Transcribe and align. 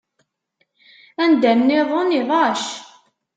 Anda-nniḍen 1.23 2.15
iḍac. 2.19 2.63